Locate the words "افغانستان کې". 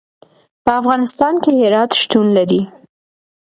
0.81-1.51